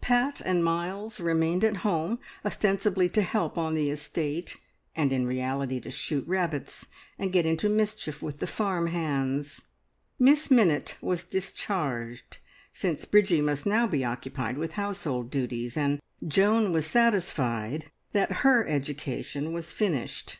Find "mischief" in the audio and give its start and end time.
7.68-8.22